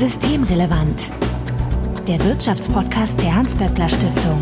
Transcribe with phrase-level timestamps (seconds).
[0.00, 1.10] Systemrelevant.
[2.08, 4.40] Der Wirtschaftspodcast der Hans-Böckler Stiftung.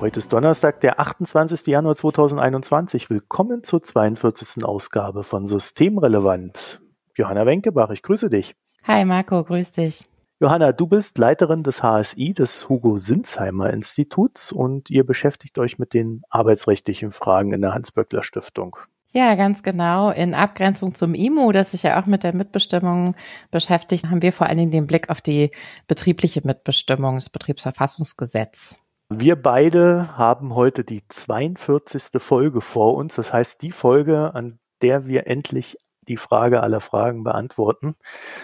[0.00, 1.68] Heute ist Donnerstag, der 28.
[1.68, 3.10] Januar 2021.
[3.10, 4.64] Willkommen zur 42.
[4.64, 6.80] Ausgabe von Systemrelevant.
[7.14, 8.56] Johanna Wenkebach, ich grüße dich.
[8.88, 10.04] Hi Marco, grüß dich.
[10.40, 15.94] Johanna, du bist Leiterin des HSI, des Hugo Sinsheimer Instituts und ihr beschäftigt euch mit
[15.94, 18.76] den arbeitsrechtlichen Fragen in der Hans-Böckler Stiftung.
[19.12, 20.10] Ja, ganz genau.
[20.10, 23.14] In Abgrenzung zum IMU, das sich ja auch mit der Mitbestimmung
[23.50, 25.50] beschäftigt, haben wir vor allen Dingen den Blick auf die
[25.88, 28.78] betriebliche Mitbestimmung, das Betriebsverfassungsgesetz.
[29.08, 32.20] Wir beide haben heute die 42.
[32.20, 33.14] Folge vor uns.
[33.14, 37.96] Das heißt, die Folge, an der wir endlich die Frage aller Fragen beantworten.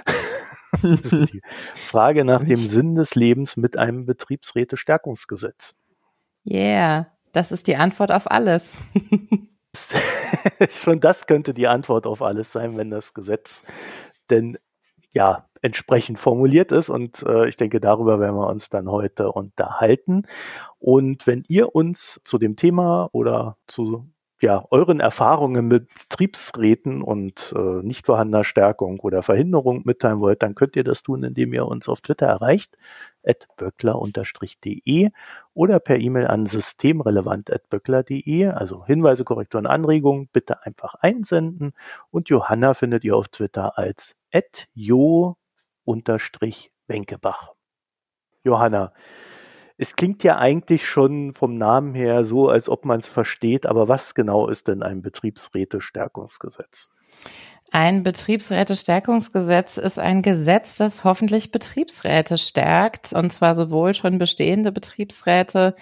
[0.83, 1.42] die
[1.75, 5.75] Frage nach dem Sinn des Lebens mit einem Betriebsräte-Stärkungsgesetz.
[6.47, 8.79] Yeah, das ist die Antwort auf alles.
[10.71, 13.65] Schon das könnte die Antwort auf alles sein, wenn das Gesetz
[14.31, 14.59] denn
[15.12, 16.89] ja entsprechend formuliert ist.
[16.89, 20.27] Und äh, ich denke, darüber werden wir uns dann heute unterhalten.
[20.79, 24.09] Und wenn ihr uns zu dem Thema oder zu
[24.43, 30.57] ja, euren Erfahrungen mit Betriebsräten und äh, nicht vorhandener Stärkung oder Verhinderung mitteilen wollt, dann
[30.57, 32.77] könnt ihr das tun, indem ihr uns auf Twitter erreicht,
[33.25, 35.11] at böckler-de
[35.55, 38.48] oder per E-Mail an systemrelevant.böckler.de.
[38.48, 41.73] Also Hinweise, Korrekturen, Anregungen bitte einfach einsenden.
[42.11, 47.53] Und Johanna findet ihr auf Twitter als at jo-wenkebach.
[48.43, 48.93] Johanna,
[49.83, 53.89] es klingt ja eigentlich schon vom Namen her so, als ob man es versteht, aber
[53.89, 56.94] was genau ist denn ein Betriebsräte-Stärkungsgesetz?
[57.75, 65.75] Ein Betriebsräte-Stärkungsgesetz ist ein Gesetz, das hoffentlich Betriebsräte stärkt, und zwar sowohl schon bestehende Betriebsräte,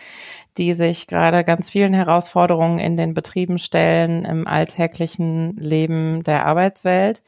[0.57, 7.25] die sich gerade ganz vielen Herausforderungen in den Betrieben stellen im alltäglichen Leben der Arbeitswelt,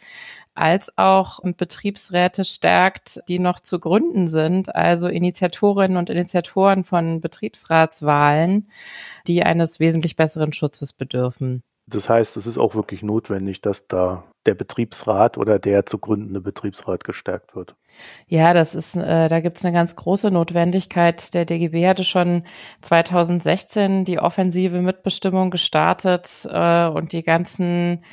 [0.54, 8.70] als auch Betriebsräte stärkt, die noch zu gründen sind, also Initiatorinnen und Initiatoren von Betriebsratswahlen,
[9.26, 11.64] die eines wesentlich besseren Schutzes bedürfen.
[11.86, 16.40] Das heißt, es ist auch wirklich notwendig, dass da der Betriebsrat oder der zu gründende
[16.40, 17.74] Betriebsrat gestärkt wird.
[18.26, 21.34] Ja, das ist, äh, da gibt es eine ganz große Notwendigkeit.
[21.34, 22.44] Der DGB hatte schon
[22.80, 28.04] 2016 die offensive Mitbestimmung gestartet äh, und die ganzen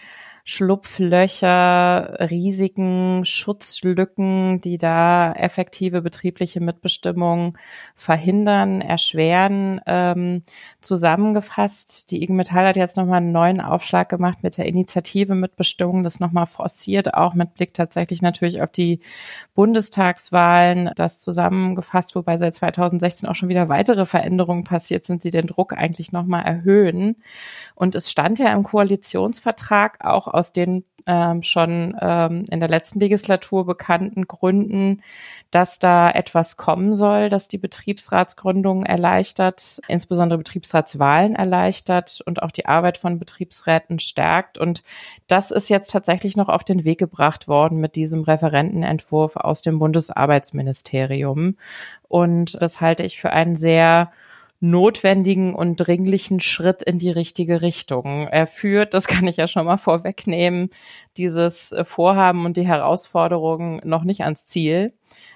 [0.50, 7.56] Schlupflöcher, Risiken, Schutzlücken, die da effektive betriebliche Mitbestimmung
[7.96, 9.80] verhindern, erschweren.
[9.86, 10.42] Ähm,
[10.82, 16.04] zusammengefasst, die IG Metall hat jetzt nochmal einen neuen Aufschlag gemacht mit der Initiative Mitbestimmung,
[16.04, 19.02] das nochmal forciert, auch mit Blick tatsächlich natürlich auf die
[19.54, 25.46] Bundestagswahlen, das zusammengefasst, wobei seit 2016 auch schon wieder weitere Veränderungen passiert sind, die den
[25.46, 27.18] Druck eigentlich nochmal erhöhen.
[27.76, 33.00] Und es stand ja im Koalitionsvertrag auch aus den ähm, schon ähm, in der letzten
[33.00, 35.02] Legislatur bekannten Gründen,
[35.52, 42.68] dass da etwas kommen soll, dass die Betriebsratsgründung erleichtert, insbesondere Betriebsratswahlen erleichtert und auch die
[42.68, 44.58] Arbeit von Betriebsräten stärkt.
[44.58, 44.82] Und
[45.28, 49.80] das ist jetzt tatsächlich noch auf den Weg gebracht worden mit diesem Referentenentwurf aus dem
[49.80, 51.58] Bundesarbeitsministerium.
[52.08, 54.12] Und das halte ich für einen sehr
[54.60, 58.28] notwendigen und dringlichen Schritt in die richtige Richtung.
[58.28, 60.70] Er führt, das kann ich ja schon mal vorwegnehmen,
[61.18, 64.94] dieses Vorhaben und die Herausforderungen noch nicht ans Ziel.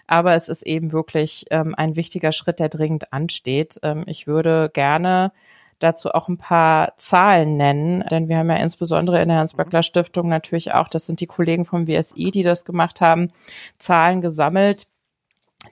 [0.08, 3.80] Aber es ist eben wirklich ähm, ein wichtiger Schritt, der dringend ansteht.
[3.82, 5.32] Ähm, ich würde gerne
[5.80, 10.30] dazu auch ein paar Zahlen nennen, denn wir haben ja insbesondere in der Hans-Böckler Stiftung
[10.30, 13.32] natürlich auch, das sind die Kollegen vom WSI, die das gemacht haben,
[13.80, 14.88] Zahlen gesammelt,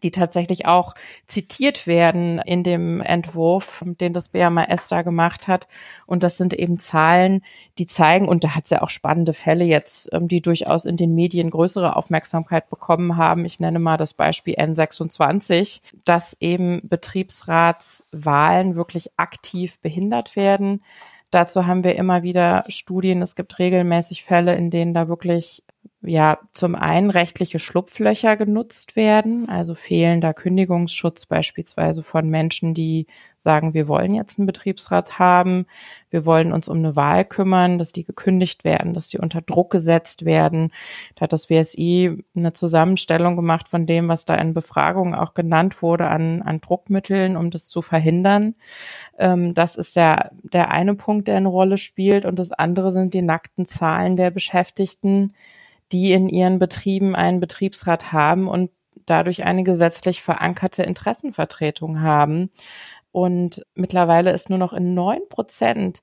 [0.03, 0.95] die tatsächlich auch
[1.27, 5.67] zitiert werden in dem Entwurf, den das BMAS da gemacht hat.
[6.05, 7.43] Und das sind eben Zahlen,
[7.77, 10.97] die zeigen, und da hat es ja auch spannende Fälle jetzt, ähm, die durchaus in
[10.97, 13.45] den Medien größere Aufmerksamkeit bekommen haben.
[13.45, 20.81] Ich nenne mal das Beispiel N26, dass eben Betriebsratswahlen wirklich aktiv behindert werden.
[21.31, 23.21] Dazu haben wir immer wieder Studien.
[23.21, 25.63] Es gibt regelmäßig Fälle, in denen da wirklich
[26.03, 33.05] ja zum einen rechtliche Schlupflöcher genutzt werden, also fehlender Kündigungsschutz beispielsweise von Menschen, die
[33.37, 35.65] sagen, wir wollen jetzt einen Betriebsrat haben,
[36.09, 39.71] wir wollen uns um eine Wahl kümmern, dass die gekündigt werden, dass die unter Druck
[39.71, 40.71] gesetzt werden.
[41.15, 45.81] Da hat das WSI eine Zusammenstellung gemacht von dem, was da in Befragungen auch genannt
[45.81, 48.55] wurde an, an Druckmitteln, um das zu verhindern.
[49.17, 52.25] Ähm, das ist der, der eine Punkt, der eine Rolle spielt.
[52.25, 55.33] Und das andere sind die nackten Zahlen der Beschäftigten,
[55.91, 58.71] die in ihren Betrieben einen Betriebsrat haben und
[59.05, 62.49] dadurch eine gesetzlich verankerte Interessenvertretung haben.
[63.11, 66.01] Und mittlerweile ist nur noch in neun Prozent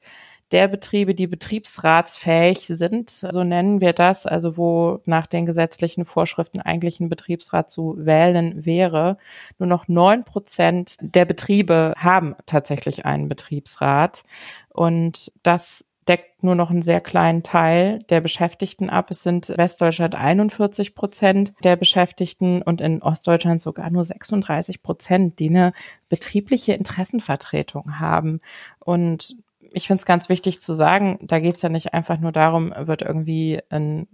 [0.53, 6.61] der Betriebe, die betriebsratsfähig sind, so nennen wir das, also wo nach den gesetzlichen Vorschriften
[6.61, 9.19] eigentlich ein Betriebsrat zu wählen wäre,
[9.59, 14.23] nur noch neun Prozent der Betriebe haben tatsächlich einen Betriebsrat.
[14.71, 19.11] Und das deckt nur noch einen sehr kleinen Teil der Beschäftigten ab.
[19.11, 25.51] Es sind Westdeutschland 41 Prozent der Beschäftigten und in Ostdeutschland sogar nur 36 Prozent, die
[25.51, 25.73] eine
[26.09, 28.39] betriebliche Interessenvertretung haben.
[28.79, 29.37] Und
[29.73, 32.73] ich finde es ganz wichtig zu sagen, da geht es ja nicht einfach nur darum,
[32.77, 34.09] wird irgendwie ein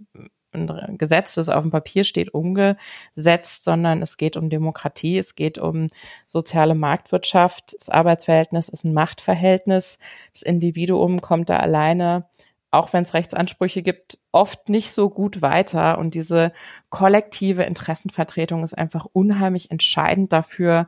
[0.55, 5.57] ein Gesetz, das auf dem Papier steht, umgesetzt, sondern es geht um Demokratie, es geht
[5.57, 5.87] um
[6.27, 7.75] soziale Marktwirtschaft.
[7.79, 9.99] Das Arbeitsverhältnis ist ein Machtverhältnis.
[10.33, 12.27] Das Individuum kommt da alleine,
[12.71, 15.97] auch wenn es Rechtsansprüche gibt, oft nicht so gut weiter.
[15.97, 16.51] Und diese
[16.89, 20.87] kollektive Interessenvertretung ist einfach unheimlich entscheidend dafür,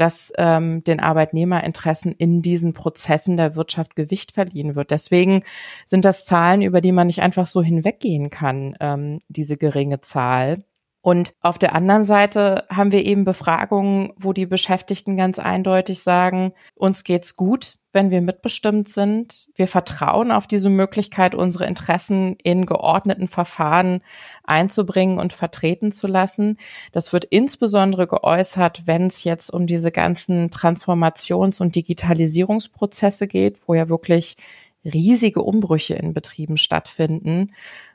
[0.00, 4.90] dass ähm, den Arbeitnehmerinteressen in diesen Prozessen der Wirtschaft Gewicht verliehen wird.
[4.90, 5.42] Deswegen
[5.86, 10.64] sind das Zahlen, über die man nicht einfach so hinweggehen kann, ähm, diese geringe Zahl.
[11.02, 16.52] Und auf der anderen Seite haben wir eben Befragungen, wo die Beschäftigten ganz eindeutig sagen,
[16.74, 19.48] uns geht's gut, wenn wir mitbestimmt sind.
[19.54, 24.02] Wir vertrauen auf diese Möglichkeit, unsere Interessen in geordneten Verfahren
[24.44, 26.56] einzubringen und vertreten zu lassen.
[26.92, 33.74] Das wird insbesondere geäußert, wenn es jetzt um diese ganzen Transformations- und Digitalisierungsprozesse geht, wo
[33.74, 34.36] ja wirklich
[34.84, 37.52] riesige Umbrüche in Betrieben stattfinden.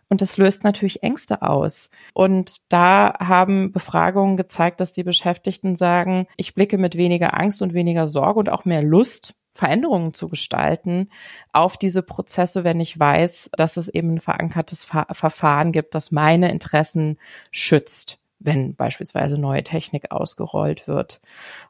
[0.09, 1.89] Und das löst natürlich Ängste aus.
[2.13, 7.73] Und da haben Befragungen gezeigt, dass die Beschäftigten sagen, ich blicke mit weniger Angst und
[7.73, 11.09] weniger Sorge und auch mehr Lust Veränderungen zu gestalten
[11.53, 16.51] auf diese Prozesse, wenn ich weiß, dass es eben ein verankertes Verfahren gibt, das meine
[16.51, 17.17] Interessen
[17.51, 21.21] schützt wenn beispielsweise neue Technik ausgerollt wird.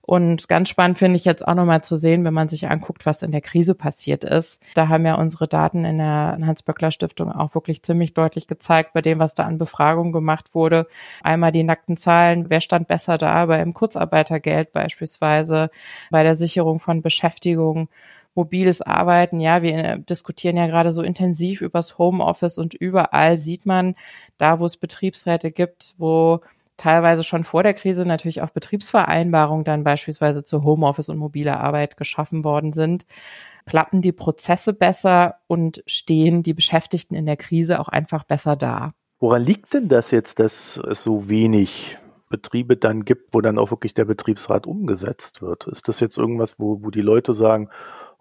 [0.02, 3.22] Und ganz spannend finde ich jetzt auch nochmal zu sehen, wenn man sich anguckt, was
[3.22, 4.62] in der Krise passiert ist.
[4.74, 9.20] Da haben ja unsere Daten in der Hans-Böckler-Stiftung auch wirklich ziemlich deutlich gezeigt, bei dem,
[9.20, 10.88] was da an Befragungen gemacht wurde.
[11.24, 15.70] Einmal die nackten Zahlen, wer stand besser da beim Kurzarbeitergeld beispielsweise,
[16.12, 17.90] bei der Sicherung von Beschäftigung
[18.36, 19.40] mobiles Arbeiten.
[19.40, 23.96] Ja, wir äh, diskutieren ja gerade so intensiv übers Homeoffice und überall sieht man,
[24.38, 26.42] da wo es Betriebsräte gibt, wo
[26.78, 31.98] teilweise schon vor der Krise natürlich auch Betriebsvereinbarungen dann beispielsweise zu Homeoffice und mobiler Arbeit
[31.98, 33.06] geschaffen worden sind,
[33.66, 38.94] klappen die Prozesse besser und stehen die Beschäftigten in der Krise auch einfach besser da.
[39.20, 41.98] Woran liegt denn das jetzt, dass es so wenig
[42.30, 45.68] Betriebe dann gibt, wo dann auch wirklich der Betriebsrat umgesetzt wird?
[45.68, 47.70] Ist das jetzt irgendwas, wo, wo die Leute sagen,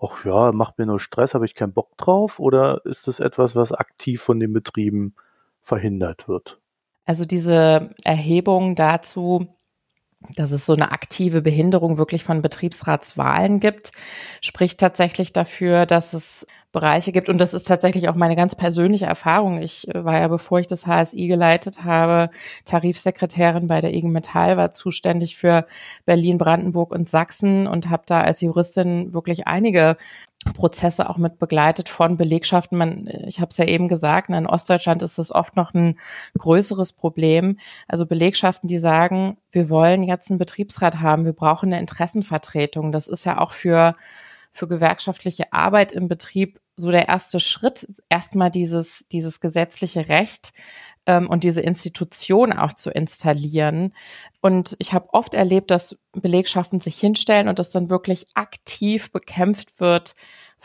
[0.05, 2.39] ach ja, macht mir nur Stress, habe ich keinen Bock drauf?
[2.39, 5.15] Oder ist das etwas, was aktiv von den Betrieben
[5.61, 6.61] verhindert wird?
[7.05, 9.49] Also diese Erhebung dazu,
[10.37, 13.93] dass es so eine aktive Behinderung wirklich von Betriebsratswahlen gibt,
[14.41, 17.29] spricht tatsächlich dafür, dass es Bereiche gibt.
[17.29, 19.63] Und das ist tatsächlich auch meine ganz persönliche Erfahrung.
[19.63, 22.31] Ich war ja, bevor ich das HSI geleitet habe,
[22.65, 25.67] Tarifsekretärin bei der IG Metall, war zuständig für
[26.05, 29.97] Berlin, Brandenburg und Sachsen und habe da als Juristin wirklich einige
[30.53, 32.77] Prozesse auch mit begleitet von Belegschaften.
[32.77, 35.99] Man, ich habe es ja eben gesagt, in Ostdeutschland ist das oft noch ein
[36.37, 37.59] größeres Problem.
[37.89, 42.93] Also Belegschaften, die sagen, wir wollen jetzt einen Betriebsrat haben, wir brauchen eine Interessenvertretung.
[42.93, 43.95] Das ist ja auch für
[44.55, 50.53] für gewerkschaftliche Arbeit im Betrieb so der erste Schritt, erstmal dieses, dieses gesetzliche Recht
[51.07, 53.93] ähm, und diese Institution auch zu installieren.
[54.41, 59.81] Und ich habe oft erlebt, dass Belegschaften sich hinstellen und das dann wirklich aktiv bekämpft
[59.81, 60.15] wird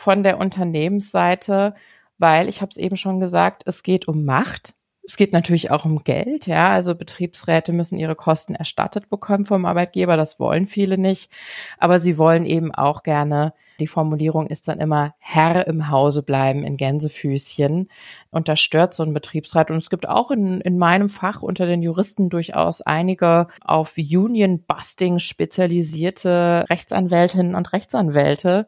[0.00, 1.74] von der Unternehmensseite,
[2.16, 4.74] weil ich habe es eben schon gesagt, es geht um Macht.
[5.02, 6.70] Es geht natürlich auch um Geld, ja.
[6.70, 10.16] Also Betriebsräte müssen ihre Kosten erstattet bekommen vom Arbeitgeber.
[10.16, 11.32] Das wollen viele nicht.
[11.78, 16.64] Aber sie wollen eben auch gerne, die Formulierung ist dann immer Herr im Hause bleiben
[16.64, 17.88] in Gänsefüßchen.
[18.30, 19.70] Und das stört so ein Betriebsrat.
[19.70, 25.18] Und es gibt auch in, in meinem Fach unter den Juristen durchaus einige auf Union-Busting
[25.18, 28.66] spezialisierte Rechtsanwältinnen und Rechtsanwälte,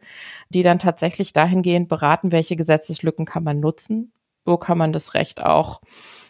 [0.48, 4.12] die dann tatsächlich dahingehend beraten, welche Gesetzeslücken kann man nutzen.
[4.44, 5.82] Wo kann man das Recht auch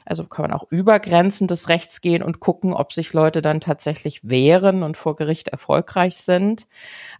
[0.04, 3.60] also kann man auch über Grenzen des Rechts gehen und gucken, ob sich Leute dann
[3.60, 6.66] tatsächlich wehren und vor Gericht erfolgreich sind.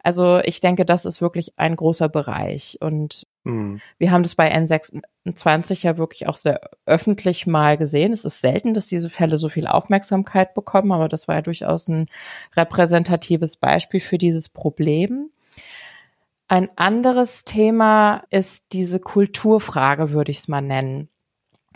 [0.02, 2.78] Also ich denke, das ist wirklich ein großer Bereich.
[2.80, 3.80] Und mhm.
[3.98, 8.12] wir haben das bei N26 ja wirklich auch sehr öffentlich mal gesehen.
[8.12, 11.88] Es ist selten, dass diese Fälle so viel Aufmerksamkeit bekommen, aber das war ja durchaus
[11.88, 12.06] ein
[12.56, 15.30] repräsentatives Beispiel für dieses Problem.
[16.52, 21.08] Ein anderes Thema ist diese Kulturfrage, würde ich es mal nennen.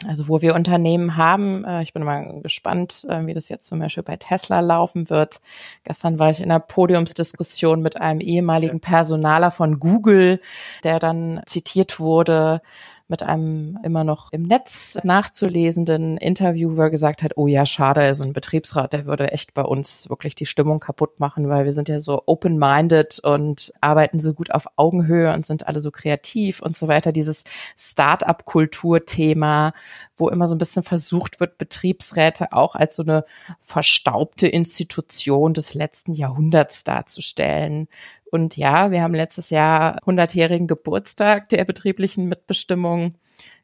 [0.07, 3.79] Also wo wir Unternehmen haben, äh, ich bin mal gespannt, äh, wie das jetzt zum
[3.79, 5.41] Beispiel bei Tesla laufen wird.
[5.85, 10.41] Gestern war ich in einer Podiumsdiskussion mit einem ehemaligen Personaler von Google,
[10.85, 12.61] der dann zitiert wurde
[13.09, 18.01] mit einem immer noch im Netz nachzulesenden Interview, wo er gesagt hat, oh ja, schade,
[18.01, 21.73] also ein Betriebsrat, der würde echt bei uns wirklich die Stimmung kaputt machen, weil wir
[21.73, 26.61] sind ja so open-minded und arbeiten so gut auf Augenhöhe und sind alle so kreativ
[26.61, 27.13] und so weiter.
[27.13, 27.45] Dieses
[27.77, 29.73] Start-up-Kultur-Thema,
[30.17, 33.25] wo immer so ein bisschen versucht wird, Betriebsräte auch als so eine
[33.61, 37.87] verstaubte Institution des letzten Jahrhunderts darzustellen.
[38.31, 43.15] Und ja, wir haben letztes Jahr 100-jährigen Geburtstag der betrieblichen Mitbestimmung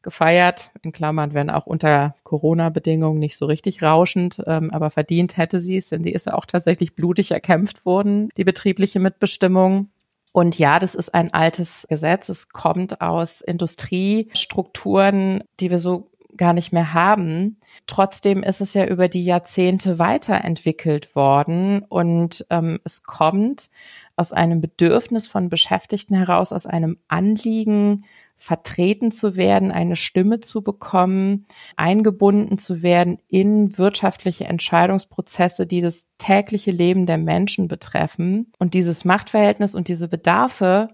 [0.01, 0.71] gefeiert.
[0.83, 5.77] In Klammern werden auch unter Corona-Bedingungen nicht so richtig rauschend, ähm, aber verdient hätte sie
[5.77, 9.89] es, denn die ist ja auch tatsächlich blutig erkämpft worden, die betriebliche Mitbestimmung.
[10.31, 12.29] Und ja, das ist ein altes Gesetz.
[12.29, 17.57] Es kommt aus Industriestrukturen, die wir so gar nicht mehr haben.
[17.87, 23.69] Trotzdem ist es ja über die Jahrzehnte weiterentwickelt worden und ähm, es kommt
[24.15, 28.05] aus einem Bedürfnis von Beschäftigten heraus, aus einem Anliegen,
[28.37, 31.45] vertreten zu werden, eine Stimme zu bekommen,
[31.77, 38.51] eingebunden zu werden in wirtschaftliche Entscheidungsprozesse, die das tägliche Leben der Menschen betreffen.
[38.59, 40.89] Und dieses Machtverhältnis und diese Bedarfe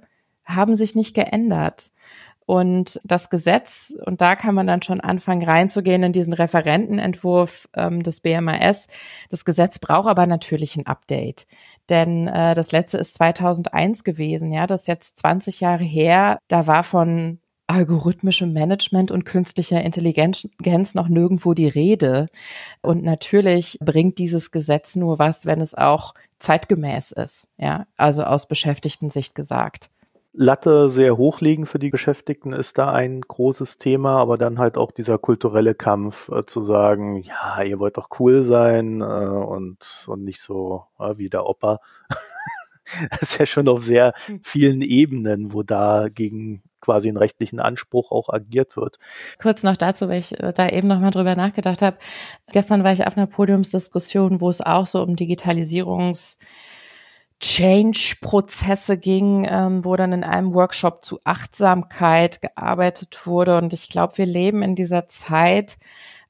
[0.46, 1.92] haben sich nicht geändert.
[2.50, 8.01] Und das Gesetz, und da kann man dann schon anfangen reinzugehen in diesen Referentenentwurf ähm,
[8.01, 8.88] des BMAS.
[9.29, 11.46] Das Gesetz braucht aber natürlich ein Update.
[11.89, 16.39] Denn äh, das letzte ist 2001 gewesen, ja, das ist jetzt 20 Jahre her.
[16.48, 17.38] Da war von
[17.68, 22.29] algorithmischem Management und künstlicher Intelligenz noch nirgendwo die Rede.
[22.82, 28.48] Und natürlich bringt dieses Gesetz nur was, wenn es auch zeitgemäß ist, ja, also aus
[28.48, 29.91] Beschäftigten Sicht gesagt.
[30.31, 34.91] Latte sehr hochlegen für die Beschäftigten ist da ein großes Thema, aber dann halt auch
[34.91, 40.24] dieser kulturelle Kampf äh, zu sagen, ja, ihr wollt doch cool sein äh, und, und
[40.24, 41.79] nicht so äh, wie der Opa.
[43.09, 44.41] das ist ja schon auf sehr hm.
[44.43, 49.00] vielen Ebenen, wo da gegen quasi einen rechtlichen Anspruch auch agiert wird.
[49.41, 51.98] Kurz noch dazu, weil ich äh, da eben noch mal drüber nachgedacht habe.
[52.51, 56.39] Gestern war ich auf einer Podiumsdiskussion, wo es auch so um Digitalisierungs
[57.39, 63.58] Change-Prozesse ging, ähm, wo dann in einem Workshop zu Achtsamkeit gearbeitet wurde.
[63.58, 65.77] Und ich glaube, wir leben in dieser Zeit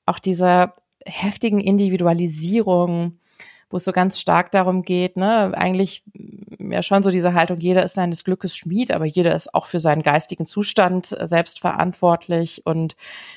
[0.05, 0.73] auch dieser
[1.05, 3.19] heftigen Individualisierung,
[3.69, 6.03] wo es so ganz stark darum geht, ne, eigentlich
[6.59, 9.79] ja schon so diese Haltung, jeder ist seines Glückes Schmied, aber jeder ist auch für
[9.79, 12.95] seinen geistigen Zustand äh, selbst verantwortlich und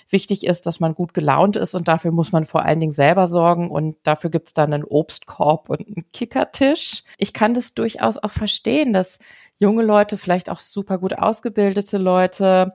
[0.09, 3.29] wichtig ist, dass man gut gelaunt ist und dafür muss man vor allen Dingen selber
[3.29, 7.05] sorgen und dafür gibt's dann einen Obstkorb und einen Kickertisch.
[7.19, 9.19] Ich kann das durchaus auch verstehen, dass
[9.59, 12.75] junge Leute, vielleicht auch super gut ausgebildete Leute,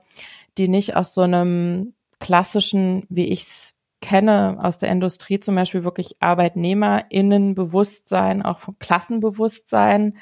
[0.56, 6.16] die nicht aus so einem klassischen, wie ich's kenne aus der Industrie zum Beispiel wirklich
[6.20, 10.16] ArbeitnehmerInnenbewusstsein, auch vom Klassenbewusstsein,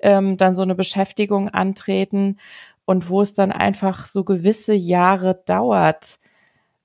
[0.00, 2.38] ähm, dann so eine Beschäftigung antreten
[2.84, 6.18] und wo es dann einfach so gewisse Jahre dauert,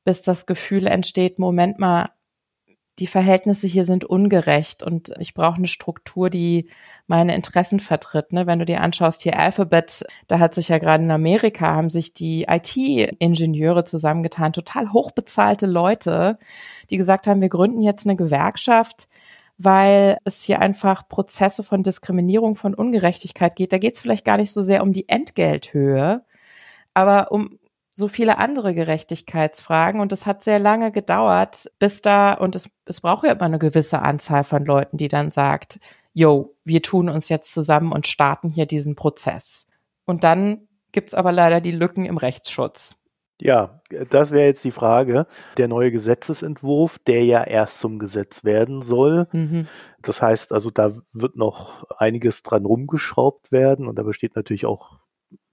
[0.03, 2.11] bis das Gefühl entsteht, Moment mal,
[2.99, 6.69] die Verhältnisse hier sind ungerecht und ich brauche eine Struktur, die
[7.07, 8.33] meine Interessen vertritt.
[8.33, 8.45] Ne?
[8.45, 12.13] Wenn du dir anschaust, hier Alphabet, da hat sich ja gerade in Amerika, haben sich
[12.13, 16.37] die IT-Ingenieure zusammengetan, total hochbezahlte Leute,
[16.89, 19.07] die gesagt haben, wir gründen jetzt eine Gewerkschaft,
[19.57, 23.71] weil es hier einfach Prozesse von Diskriminierung, von Ungerechtigkeit geht.
[23.71, 26.23] Da geht es vielleicht gar nicht so sehr um die Entgelthöhe,
[26.93, 27.59] aber um
[27.99, 33.01] so viele andere Gerechtigkeitsfragen und es hat sehr lange gedauert, bis da, und es, es
[33.01, 35.79] braucht ja immer eine gewisse Anzahl von Leuten, die dann sagt,
[36.13, 39.67] yo, wir tun uns jetzt zusammen und starten hier diesen Prozess.
[40.05, 42.95] Und dann gibt's aber leider die Lücken im Rechtsschutz.
[43.41, 45.25] Ja, das wäre jetzt die Frage.
[45.57, 49.27] Der neue Gesetzesentwurf, der ja erst zum Gesetz werden soll.
[49.31, 49.67] Mhm.
[50.01, 54.99] Das heißt also, da wird noch einiges dran rumgeschraubt werden und da besteht natürlich auch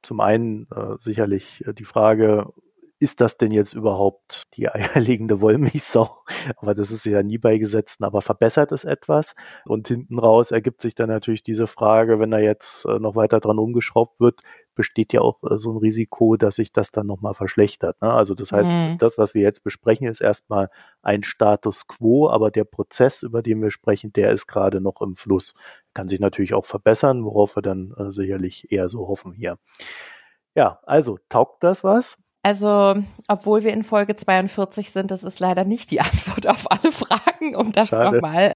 [0.07, 2.53] zum einen äh, sicherlich äh, die Frage,
[2.99, 6.09] ist das denn jetzt überhaupt die eierlegende Wollmilchsau?
[6.57, 9.35] Aber das ist ja nie bei Gesetzen, aber verbessert es etwas?
[9.67, 13.41] Und hinten raus ergibt sich dann natürlich diese Frage, wenn da jetzt äh, noch weiter
[13.41, 14.41] dran umgeschraubt wird,
[14.75, 18.01] besteht ja auch äh, so ein Risiko, dass sich das dann nochmal verschlechtert.
[18.01, 18.13] Ne?
[18.13, 18.99] Also das heißt, mhm.
[18.99, 20.71] das, was wir jetzt besprechen, ist erstmal
[21.03, 25.17] ein Status quo, aber der Prozess, über den wir sprechen, der ist gerade noch im
[25.17, 25.55] Fluss.
[25.97, 29.59] Kann sich natürlich auch verbessern, worauf wir dann äh, sicherlich eher so hoffen hier.
[30.55, 32.19] Ja, also taugt das was?
[32.43, 32.97] Also,
[33.29, 37.57] obwohl wir in Folge 42 sind, das ist leider nicht die Antwort auf alle Fragen,
[37.57, 38.53] um das nochmal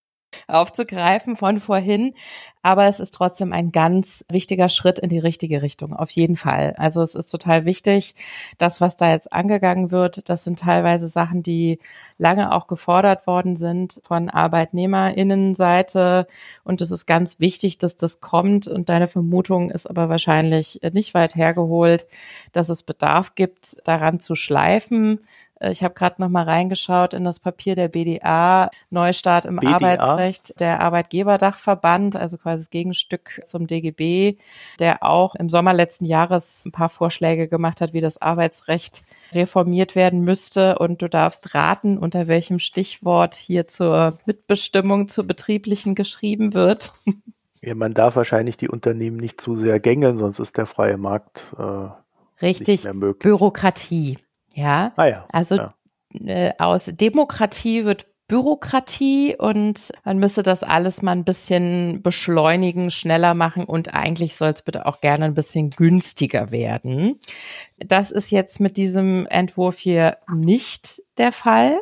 [0.51, 2.15] aufzugreifen von vorhin.
[2.63, 6.75] Aber es ist trotzdem ein ganz wichtiger Schritt in die richtige Richtung, auf jeden Fall.
[6.77, 8.15] Also es ist total wichtig,
[8.59, 11.79] das, was da jetzt angegangen wird, das sind teilweise Sachen, die
[12.19, 16.27] lange auch gefordert worden sind von Arbeitnehmerinnenseite.
[16.63, 18.69] Und es ist ganz wichtig, dass das kommt.
[18.69, 22.07] Und deine Vermutung ist aber wahrscheinlich nicht weit hergeholt,
[22.53, 25.21] dass es Bedarf gibt, daran zu schleifen
[25.61, 29.75] ich habe gerade noch mal reingeschaut in das Papier der BDA, Neustart im BDA?
[29.75, 34.37] Arbeitsrecht, der Arbeitgeberdachverband, also quasi das Gegenstück zum DGB,
[34.79, 39.03] der auch im Sommer letzten Jahres ein paar Vorschläge gemacht hat, wie das Arbeitsrecht
[39.33, 40.79] reformiert werden müsste.
[40.79, 46.93] Und du darfst raten, unter welchem Stichwort hier zur Mitbestimmung zur betrieblichen geschrieben wird.
[47.63, 51.45] Ja, man darf wahrscheinlich die Unternehmen nicht zu sehr gängeln, sonst ist der freie Markt
[51.59, 51.89] äh,
[52.43, 52.89] Richtig,
[53.19, 54.17] Bürokratie.
[54.55, 54.93] Ja.
[54.97, 55.27] Ah ja.
[55.33, 55.67] Also ja.
[56.25, 63.35] Äh, aus Demokratie wird Bürokratie und man müsste das alles mal ein bisschen beschleunigen, schneller
[63.35, 67.19] machen und eigentlich soll es bitte auch gerne ein bisschen günstiger werden.
[67.79, 71.81] Das ist jetzt mit diesem Entwurf hier nicht der Fall.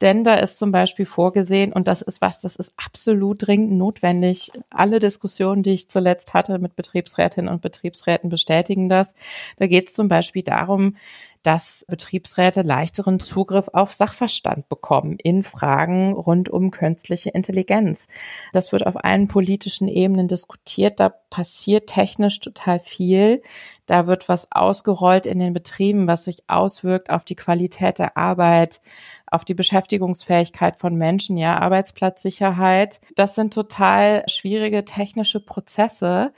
[0.00, 4.50] Denn da ist zum Beispiel vorgesehen, und das ist was, das ist absolut dringend notwendig.
[4.70, 9.14] Alle Diskussionen, die ich zuletzt hatte mit Betriebsrätinnen und Betriebsräten, bestätigen das.
[9.58, 10.96] Da geht es zum Beispiel darum,
[11.42, 18.08] dass Betriebsräte leichteren Zugriff auf Sachverstand bekommen in Fragen rund um künstliche Intelligenz.
[18.52, 21.00] Das wird auf allen politischen Ebenen diskutiert.
[21.00, 23.42] Da passiert technisch total viel.
[23.86, 28.80] Da wird was ausgerollt in den Betrieben, was sich auswirkt auf die Qualität der Arbeit,
[29.26, 33.00] auf die Beschäftigungsfähigkeit von Menschen, ja, Arbeitsplatzsicherheit.
[33.16, 36.32] Das sind total schwierige technische Prozesse.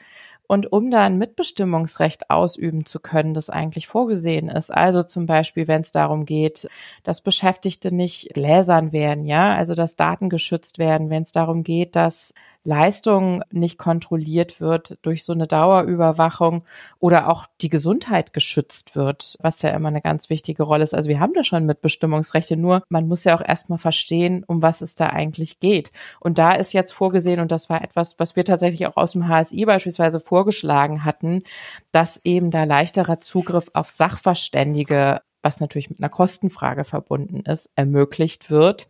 [0.47, 5.67] Und um da ein Mitbestimmungsrecht ausüben zu können, das eigentlich vorgesehen ist, also zum Beispiel,
[5.67, 6.69] wenn es darum geht,
[7.05, 11.97] dass Beschäftigte nicht gläsern werden, ja, also dass Daten geschützt werden, wenn es darum geht,
[11.97, 12.35] dass
[12.65, 16.65] Leistung nicht kontrolliert wird durch so eine Dauerüberwachung
[17.01, 20.95] oder auch die Gesundheit geschützt wird, was ja immer eine ganz wichtige Rolle ist.
[20.95, 24.81] Also wir haben da schon Mitbestimmungsrechte, nur man muss ja auch erstmal verstehen, um was
[24.81, 25.91] es da eigentlich geht.
[26.21, 29.29] Und da ist jetzt vorgesehen, und das war etwas, was wir tatsächlich auch aus dem
[29.29, 31.43] HSI beispielsweise vorgeschlagen hatten,
[31.91, 38.49] dass eben da leichterer Zugriff auf Sachverständige was natürlich mit einer Kostenfrage verbunden ist, ermöglicht
[38.49, 38.89] wird,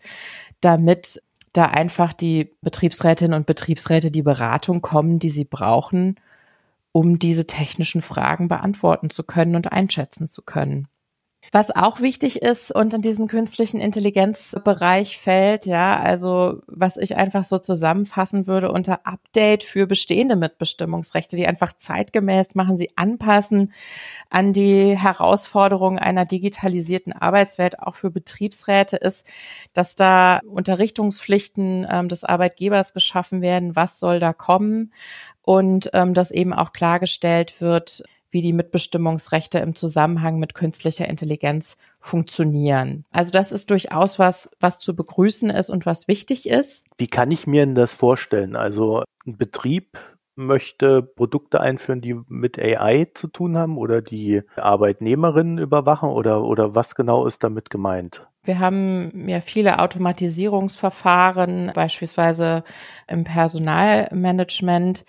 [0.61, 6.17] damit da einfach die Betriebsrätinnen und Betriebsräte die Beratung kommen, die sie brauchen,
[6.93, 10.89] um diese technischen Fragen beantworten zu können und einschätzen zu können.
[11.55, 17.45] Was auch wichtig ist und in diesem künstlichen Intelligenzbereich fällt, ja, also was ich einfach
[17.45, 23.75] so zusammenfassen würde unter Update für bestehende Mitbestimmungsrechte, die einfach zeitgemäß machen, sie anpassen
[24.31, 29.27] an die Herausforderungen einer digitalisierten Arbeitswelt, auch für Betriebsräte ist,
[29.75, 34.91] dass da Unterrichtungspflichten ähm, des Arbeitgebers geschaffen werden, was soll da kommen
[35.43, 41.77] und ähm, dass eben auch klargestellt wird, wie die Mitbestimmungsrechte im Zusammenhang mit künstlicher Intelligenz
[42.01, 43.05] funktionieren.
[43.13, 46.87] Also das ist durchaus was, was zu begrüßen ist und was wichtig ist.
[46.97, 48.57] Wie kann ich mir denn das vorstellen?
[48.57, 49.99] Also ein Betrieb
[50.35, 56.75] möchte Produkte einführen, die mit AI zu tun haben oder die Arbeitnehmerinnen überwachen oder, oder
[56.75, 58.27] was genau ist damit gemeint?
[58.43, 62.65] Wir haben ja viele Automatisierungsverfahren, beispielsweise
[63.07, 65.05] im Personalmanagement,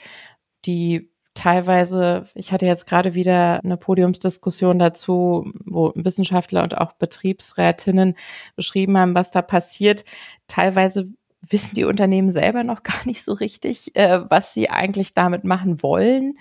[0.66, 8.16] die teilweise, ich hatte jetzt gerade wieder eine Podiumsdiskussion dazu, wo Wissenschaftler und auch Betriebsrätinnen
[8.56, 10.04] beschrieben haben, was da passiert.
[10.48, 11.10] Teilweise
[11.50, 15.82] wissen die Unternehmen selber noch gar nicht so richtig, äh, was sie eigentlich damit machen
[15.84, 16.38] wollen,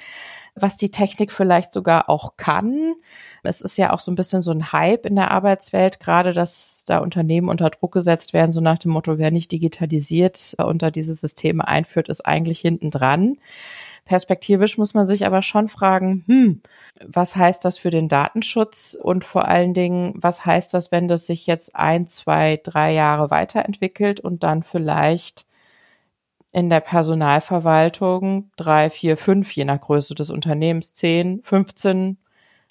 [0.54, 2.94] was die Technik vielleicht sogar auch kann.
[3.42, 6.84] Es ist ja auch so ein bisschen so ein Hype in der Arbeitswelt, gerade dass
[6.86, 10.90] da Unternehmen unter Druck gesetzt werden, so nach dem Motto, wer nicht digitalisiert äh, unter
[10.90, 13.38] diese Systeme einführt, ist eigentlich hinten dran.
[14.04, 16.62] Perspektivisch muss man sich aber schon fragen, hm,
[17.06, 18.96] was heißt das für den Datenschutz?
[19.00, 23.30] Und vor allen Dingen, was heißt das, wenn das sich jetzt ein, zwei, drei Jahre
[23.30, 25.46] weiterentwickelt und dann vielleicht
[26.52, 32.18] in der Personalverwaltung drei, vier, fünf, je nach Größe des Unternehmens, zehn, 15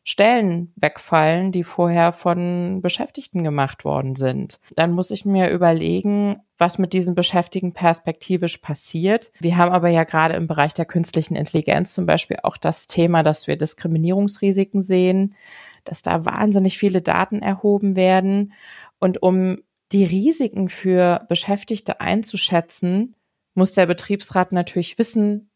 [0.04, 4.60] Stellen wegfallen, die vorher von Beschäftigten gemacht worden sind.
[4.76, 9.32] Dann muss ich mir überlegen, was mit diesen Beschäftigten perspektivisch passiert.
[9.40, 13.22] Wir haben aber ja gerade im Bereich der künstlichen Intelligenz zum Beispiel auch das Thema,
[13.22, 15.36] dass wir Diskriminierungsrisiken sehen,
[15.84, 18.54] dass da wahnsinnig viele Daten erhoben werden.
[19.00, 19.60] Und um
[19.92, 23.16] die Risiken für Beschäftigte einzuschätzen,
[23.54, 25.51] muss der Betriebsrat natürlich wissen,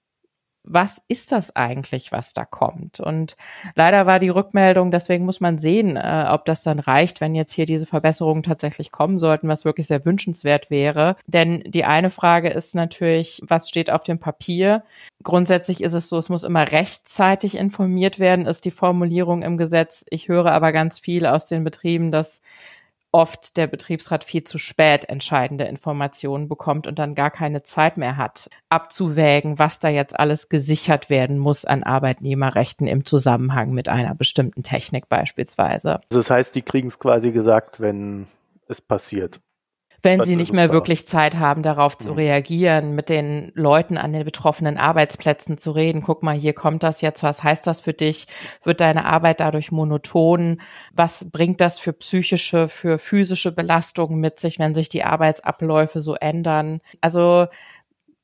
[0.67, 2.99] was ist das eigentlich, was da kommt?
[2.99, 3.37] Und
[3.75, 7.53] leider war die Rückmeldung, deswegen muss man sehen, äh, ob das dann reicht, wenn jetzt
[7.53, 11.15] hier diese Verbesserungen tatsächlich kommen sollten, was wirklich sehr wünschenswert wäre.
[11.27, 14.83] Denn die eine Frage ist natürlich, was steht auf dem Papier?
[15.23, 20.05] Grundsätzlich ist es so, es muss immer rechtzeitig informiert werden, ist die Formulierung im Gesetz.
[20.09, 22.41] Ich höre aber ganz viel aus den Betrieben, dass
[23.15, 28.17] oft der Betriebsrat viel zu spät entscheidende Informationen bekommt und dann gar keine Zeit mehr
[28.17, 34.13] hat, abzuwägen, was da jetzt alles gesichert werden muss an Arbeitnehmerrechten im Zusammenhang mit einer
[34.15, 36.01] bestimmten Technik beispielsweise.
[36.09, 38.27] Also das heißt, die kriegen es quasi gesagt, wenn
[38.67, 39.39] es passiert
[40.05, 42.17] wenn sie nicht mehr wirklich Zeit haben, darauf zu mhm.
[42.17, 46.01] reagieren, mit den Leuten an den betroffenen Arbeitsplätzen zu reden.
[46.01, 47.23] Guck mal, hier kommt das jetzt.
[47.23, 48.27] Was heißt das für dich?
[48.63, 50.61] Wird deine Arbeit dadurch monoton?
[50.93, 56.15] Was bringt das für psychische, für physische Belastungen mit sich, wenn sich die Arbeitsabläufe so
[56.15, 56.79] ändern?
[57.01, 57.47] Also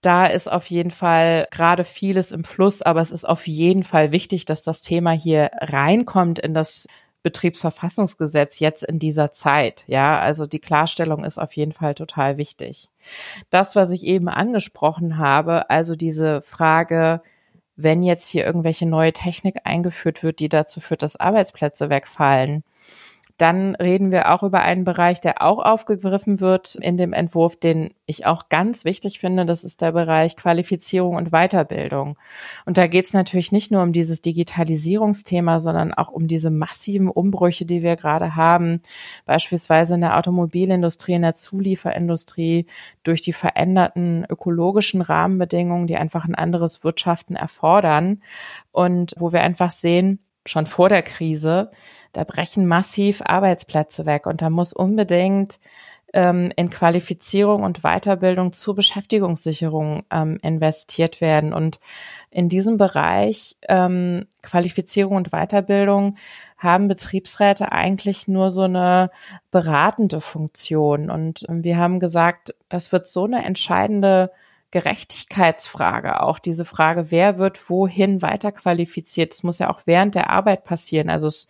[0.02, 4.12] da ist auf jeden Fall gerade vieles im Fluss, aber es ist auf jeden Fall
[4.12, 6.88] wichtig, dass das Thema hier reinkommt in das
[7.24, 9.84] Betriebsverfassungsgesetz jetzt in dieser Zeit.
[9.88, 12.90] Ja, also die Klarstellung ist auf jeden Fall total wichtig.
[13.50, 17.22] Das, was ich eben angesprochen habe, also diese Frage,
[17.76, 22.64] wenn jetzt hier irgendwelche neue Technik eingeführt wird, die dazu führt, dass Arbeitsplätze wegfallen,
[23.42, 27.94] dann reden wir auch über einen Bereich, der auch aufgegriffen wird in dem Entwurf, den
[28.06, 29.46] ich auch ganz wichtig finde.
[29.48, 32.18] Das ist der Bereich Qualifizierung und Weiterbildung.
[32.66, 37.10] Und da geht es natürlich nicht nur um dieses Digitalisierungsthema, sondern auch um diese massiven
[37.10, 38.82] Umbrüche, die wir gerade haben,
[39.26, 42.68] beispielsweise in der Automobilindustrie, in der Zulieferindustrie,
[43.02, 48.22] durch die veränderten ökologischen Rahmenbedingungen, die einfach ein anderes Wirtschaften erfordern
[48.72, 51.72] und wo wir einfach sehen, schon vor der Krise,
[52.14, 55.60] da brechen massiv Arbeitsplätze weg und da muss unbedingt
[56.14, 61.54] ähm, in Qualifizierung und Weiterbildung zur Beschäftigungssicherung ähm, investiert werden.
[61.54, 61.80] Und
[62.30, 66.18] in diesem Bereich ähm, Qualifizierung und Weiterbildung
[66.58, 69.10] haben Betriebsräte eigentlich nur so eine
[69.52, 71.10] beratende Funktion.
[71.10, 74.32] Und wir haben gesagt, das wird so eine entscheidende
[74.72, 79.34] Gerechtigkeitsfrage auch, diese Frage, wer wird wohin weiterqualifiziert.
[79.34, 81.10] Es muss ja auch während der Arbeit passieren.
[81.10, 81.48] Also es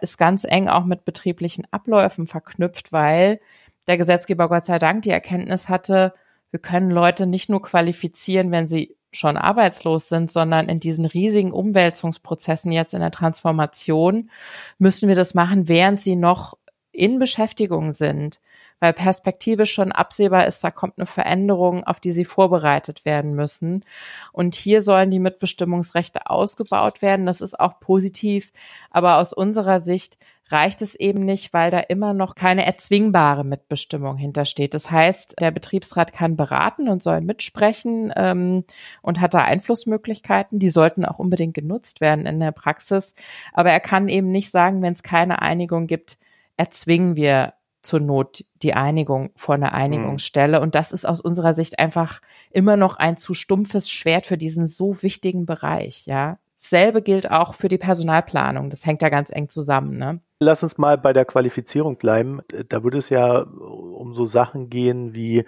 [0.00, 3.40] ist ganz eng auch mit betrieblichen Abläufen verknüpft, weil
[3.86, 6.12] der Gesetzgeber Gott sei Dank die Erkenntnis hatte,
[6.50, 11.52] wir können Leute nicht nur qualifizieren, wenn sie schon arbeitslos sind, sondern in diesen riesigen
[11.52, 14.30] Umwälzungsprozessen jetzt in der Transformation
[14.78, 16.56] müssen wir das machen, während sie noch
[16.92, 18.40] in Beschäftigung sind
[18.80, 23.84] weil perspektivisch schon absehbar ist, da kommt eine Veränderung, auf die sie vorbereitet werden müssen.
[24.32, 27.26] Und hier sollen die Mitbestimmungsrechte ausgebaut werden.
[27.26, 28.52] Das ist auch positiv.
[28.90, 34.16] Aber aus unserer Sicht reicht es eben nicht, weil da immer noch keine erzwingbare Mitbestimmung
[34.16, 34.74] hintersteht.
[34.74, 38.64] Das heißt, der Betriebsrat kann beraten und soll mitsprechen ähm,
[39.02, 40.58] und hat da Einflussmöglichkeiten.
[40.58, 43.14] Die sollten auch unbedingt genutzt werden in der Praxis.
[43.52, 46.18] Aber er kann eben nicht sagen, wenn es keine Einigung gibt,
[46.56, 47.54] erzwingen wir
[47.86, 50.60] zur Not die Einigung vor einer Einigungsstelle.
[50.60, 52.20] Und das ist aus unserer Sicht einfach
[52.50, 56.38] immer noch ein zu stumpfes Schwert für diesen so wichtigen Bereich, ja.
[56.54, 58.70] Selbe gilt auch für die Personalplanung.
[58.70, 60.20] Das hängt ja ganz eng zusammen, ne?
[60.38, 62.40] Lass uns mal bei der Qualifizierung bleiben.
[62.68, 65.44] Da würde es ja um so Sachen gehen wie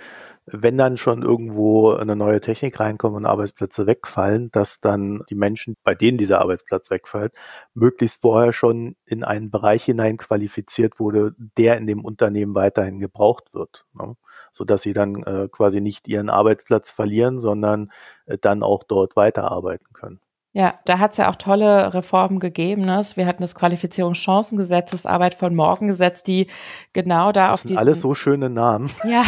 [0.53, 5.77] wenn dann schon irgendwo eine neue Technik reinkommt und Arbeitsplätze wegfallen, dass dann die Menschen,
[5.85, 7.33] bei denen dieser Arbeitsplatz wegfällt,
[7.75, 13.53] möglichst vorher schon in einen Bereich hinein qualifiziert wurde, der in dem Unternehmen weiterhin gebraucht
[13.53, 13.85] wird.
[13.95, 14.17] Ne?
[14.53, 17.93] Sodass sie dann äh, quasi nicht ihren Arbeitsplatz verlieren, sondern
[18.27, 20.21] äh, dann auch dort weiterarbeiten können.
[20.59, 22.83] Ja, da hat es ja auch tolle Reformen gegeben.
[22.83, 23.01] Ne?
[23.15, 26.49] Wir hatten das Qualifizierungschancengesetz, das Arbeit von morgen Gesetz, die
[26.93, 27.77] genau da das auf die.
[27.77, 28.91] Alles so schöne Namen.
[29.09, 29.23] Ja.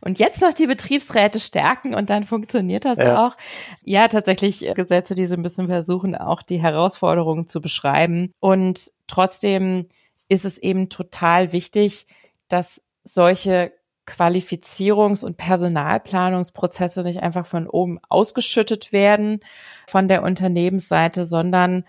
[0.00, 3.26] Und jetzt noch die Betriebsräte stärken und dann funktioniert das ja.
[3.26, 3.36] auch.
[3.82, 8.32] Ja, tatsächlich Gesetze, die so ein bisschen versuchen, auch die Herausforderungen zu beschreiben.
[8.40, 9.86] Und trotzdem
[10.30, 12.06] ist es eben total wichtig,
[12.48, 13.72] dass solche
[14.08, 19.40] Qualifizierungs- und Personalplanungsprozesse nicht einfach von oben ausgeschüttet werden
[19.86, 21.84] von der Unternehmensseite, sondern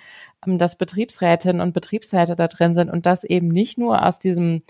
[0.45, 4.63] ähm, dass Betriebsrätinnen und Betriebsräte da drin sind und das eben nicht nur aus diesem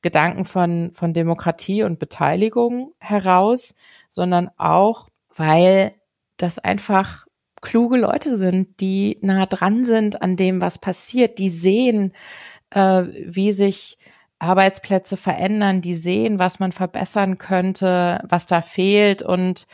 [0.00, 3.74] Gedanken von, von Demokratie und Beteiligung heraus,
[4.08, 5.94] sondern auch, weil
[6.36, 7.26] das einfach
[7.60, 12.12] kluge Leute sind, die nah dran sind an dem, was passiert, die sehen,
[12.70, 13.98] äh, wie sich
[14.42, 19.22] Arbeitsplätze verändern, die sehen, was man verbessern könnte, was da fehlt.
[19.22, 19.66] Und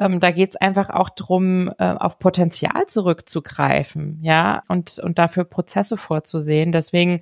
[0.00, 5.44] ähm, da geht es einfach auch drum, äh, auf Potenzial zurückzugreifen, ja, und, und dafür
[5.44, 6.72] Prozesse vorzusehen.
[6.72, 7.20] Deswegen,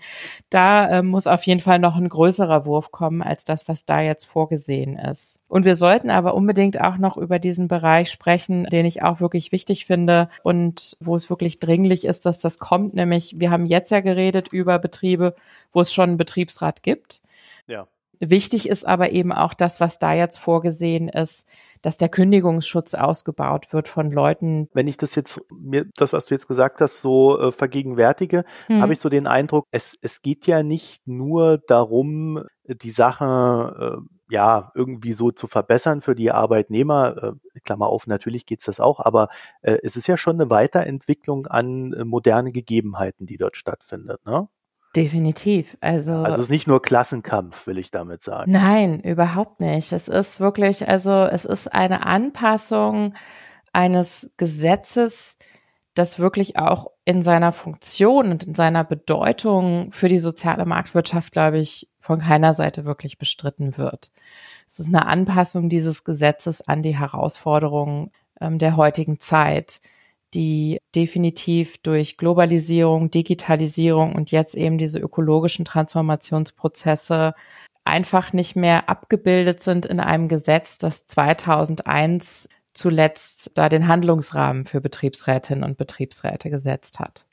[0.49, 4.01] da äh, muss auf jeden Fall noch ein größerer Wurf kommen als das, was da
[4.01, 5.41] jetzt vorgesehen ist.
[5.49, 9.51] Und wir sollten aber unbedingt auch noch über diesen Bereich sprechen, den ich auch wirklich
[9.51, 12.95] wichtig finde und wo es wirklich dringlich ist, dass das kommt.
[12.95, 15.35] Nämlich, wir haben jetzt ja geredet über Betriebe,
[15.73, 17.23] wo es schon einen Betriebsrat gibt.
[17.67, 17.89] Ja.
[18.21, 21.47] Wichtig ist aber eben auch das, was da jetzt vorgesehen ist,
[21.83, 24.69] dass der Kündigungsschutz ausgebaut wird von Leuten.
[24.73, 28.81] Wenn ich das jetzt, mir, das, was du jetzt gesagt hast, so äh, vergegenwärtige, hm.
[28.83, 34.35] habe ich so den Eindruck, es, es geht ja nicht nur darum, die Sache äh,
[34.35, 37.37] ja irgendwie so zu verbessern für die Arbeitnehmer.
[37.55, 39.29] Äh, Klammer auf, natürlich geht's das auch, aber
[39.63, 44.25] äh, es ist ja schon eine Weiterentwicklung an äh, moderne Gegebenheiten, die dort stattfindet.
[44.27, 44.49] Ne?
[44.97, 45.77] Definitiv.
[45.81, 48.51] Also, also es ist nicht nur Klassenkampf, will ich damit sagen.
[48.51, 49.93] Nein, überhaupt nicht.
[49.93, 53.15] Es ist wirklich, also es ist eine Anpassung
[53.73, 55.37] eines Gesetzes,
[55.95, 61.59] das wirklich auch in seiner Funktion und in seiner Bedeutung für die soziale Marktwirtschaft, glaube
[61.59, 64.11] ich, von keiner Seite wirklich bestritten wird.
[64.67, 69.81] Es ist eine Anpassung dieses Gesetzes an die Herausforderungen ähm, der heutigen Zeit
[70.35, 77.35] die definitiv durch Globalisierung, Digitalisierung und jetzt eben diese ökologischen Transformationsprozesse
[77.85, 84.81] einfach nicht mehr abgebildet sind in einem Gesetz, das 2001 zuletzt da den Handlungsrahmen für
[84.81, 87.25] Betriebsrätinnen und Betriebsräte gesetzt hat.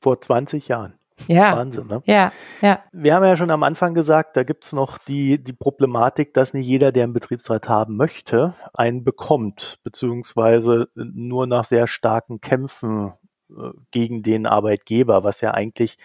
[0.00, 0.94] Vor 20 Jahren.
[1.26, 1.56] Ja.
[1.56, 2.02] Wahnsinn, ne?
[2.06, 2.82] Ja, ja.
[2.92, 6.66] Wir haben ja schon am Anfang gesagt, da gibt's noch die, die Problematik, dass nicht
[6.66, 13.12] jeder, der einen Betriebsrat haben möchte, einen bekommt, beziehungsweise nur nach sehr starken Kämpfen
[13.50, 15.98] äh, gegen den Arbeitgeber, was ja eigentlich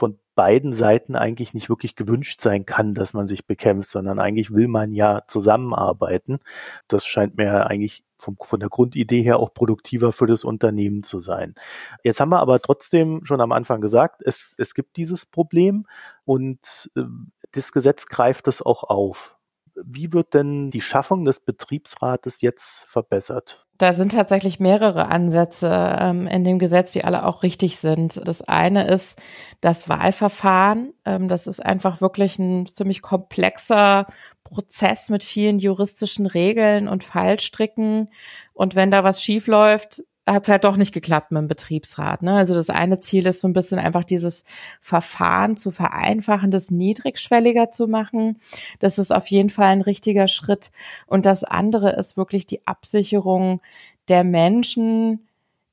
[0.00, 4.50] von beiden Seiten eigentlich nicht wirklich gewünscht sein kann, dass man sich bekämpft, sondern eigentlich
[4.50, 6.40] will man ja zusammenarbeiten.
[6.88, 11.20] Das scheint mir eigentlich vom, von der Grundidee her auch produktiver für das Unternehmen zu
[11.20, 11.54] sein.
[12.02, 15.86] Jetzt haben wir aber trotzdem schon am Anfang gesagt, es, es gibt dieses Problem
[16.24, 17.02] und äh,
[17.52, 19.36] das Gesetz greift es auch auf.
[19.74, 23.66] Wie wird denn die Schaffung des Betriebsrates jetzt verbessert?
[23.80, 28.20] Da sind tatsächlich mehrere Ansätze ähm, in dem Gesetz, die alle auch richtig sind.
[28.28, 29.18] Das eine ist
[29.62, 30.92] das Wahlverfahren.
[31.06, 34.04] Ähm, das ist einfach wirklich ein ziemlich komplexer
[34.44, 38.10] Prozess mit vielen juristischen Regeln und Fallstricken.
[38.52, 42.22] Und wenn da was schief läuft, hat es halt doch nicht geklappt mit dem Betriebsrat.
[42.22, 42.34] Ne?
[42.34, 44.44] Also das eine Ziel ist so ein bisschen einfach dieses
[44.80, 48.38] Verfahren zu vereinfachen, das niedrigschwelliger zu machen.
[48.78, 50.70] Das ist auf jeden Fall ein richtiger Schritt.
[51.06, 53.60] Und das andere ist wirklich die Absicherung
[54.08, 55.26] der Menschen,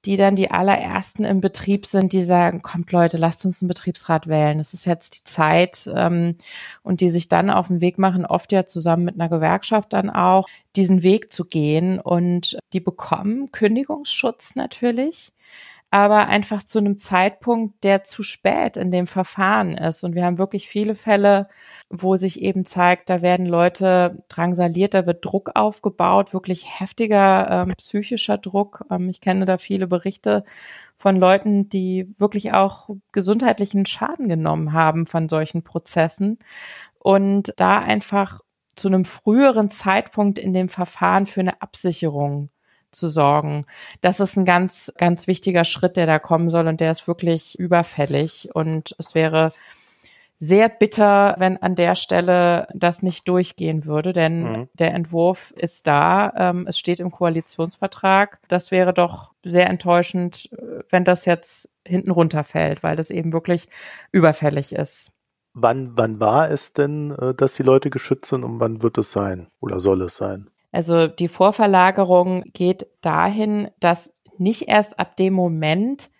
[0.08, 4.28] die dann die allerersten im Betrieb sind, die sagen, kommt Leute, lasst uns einen Betriebsrat
[4.28, 4.58] wählen.
[4.58, 6.36] Das ist jetzt die Zeit ähm,
[6.82, 10.10] und die sich dann auf den Weg machen, oft ja zusammen mit einer Gewerkschaft dann
[10.10, 15.34] auch, diesen Weg zu gehen und die bekommen Kündigungsschutz natürlich
[15.90, 20.04] aber einfach zu einem Zeitpunkt, der zu spät in dem Verfahren ist.
[20.04, 21.48] Und wir haben wirklich viele Fälle,
[21.90, 27.74] wo sich eben zeigt, da werden Leute drangsaliert, da wird Druck aufgebaut, wirklich heftiger ähm,
[27.78, 28.84] psychischer Druck.
[28.92, 30.44] Ähm, ich kenne da viele Berichte
[30.98, 36.40] von Leuten, die wirklich auch gesundheitlichen Schaden genommen haben von solchen Prozessen.
[37.00, 38.42] Und da einfach
[38.76, 42.50] zu einem früheren Zeitpunkt in dem Verfahren für eine Absicherung
[42.92, 43.66] zu sorgen.
[44.02, 47.58] Das ist ein ganz, ganz wichtiger Schritt, der da kommen soll und der ist wirklich
[47.60, 49.52] überfällig und es wäre
[50.40, 54.70] sehr bitter, wenn an der Stelle das nicht durchgehen würde, denn mhm.
[54.74, 58.40] der Entwurf ist da, ähm, es steht im Koalitionsvertrag.
[58.48, 60.50] Das wäre doch sehr enttäuschend,
[60.90, 63.68] wenn das jetzt hinten runterfällt, weil das eben wirklich
[64.12, 65.12] überfällig ist.
[65.54, 69.12] Wann, wann war es denn, äh, dass die Leute geschützt sind und wann wird es
[69.12, 70.52] sein oder soll es sein?
[70.78, 76.12] Also die Vorverlagerung geht dahin, dass nicht erst ab dem Moment,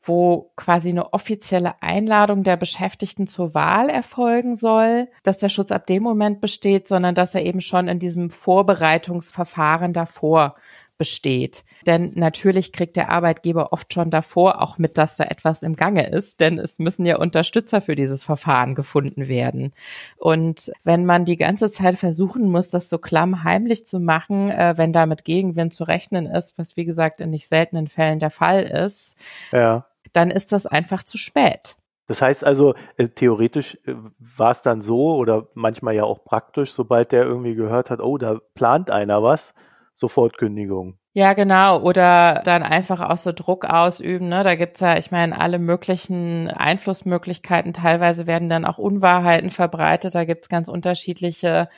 [0.00, 5.86] wo quasi eine offizielle Einladung der Beschäftigten zur Wahl erfolgen soll, dass der Schutz ab
[5.86, 10.54] dem Moment besteht, sondern dass er eben schon in diesem Vorbereitungsverfahren davor
[10.98, 11.64] besteht.
[11.86, 16.08] Denn natürlich kriegt der Arbeitgeber oft schon davor auch mit, dass da etwas im Gange
[16.08, 19.72] ist, denn es müssen ja Unterstützer für dieses Verfahren gefunden werden.
[20.16, 24.92] Und wenn man die ganze Zeit versuchen muss, das so klammheimlich zu machen, äh, wenn
[24.92, 28.64] da mit Gegenwind zu rechnen ist, was wie gesagt in nicht seltenen Fällen der Fall
[28.64, 29.16] ist,
[29.52, 29.86] ja.
[30.12, 31.76] dann ist das einfach zu spät.
[32.08, 36.72] Das heißt also, äh, theoretisch äh, war es dann so oder manchmal ja auch praktisch,
[36.72, 39.54] sobald der irgendwie gehört hat, oh, da plant einer was,
[39.98, 40.98] sofort Kündigung.
[41.12, 41.80] Ja, genau.
[41.80, 44.28] Oder dann einfach auch so Druck ausüben.
[44.28, 44.44] Ne?
[44.44, 47.72] Da gibt's ja, ich meine, alle möglichen Einflussmöglichkeiten.
[47.72, 50.14] Teilweise werden dann auch Unwahrheiten verbreitet.
[50.14, 51.68] Da gibt's ganz unterschiedliche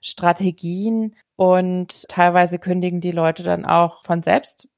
[0.00, 1.14] Strategien.
[1.36, 4.68] Und teilweise kündigen die Leute dann auch von selbst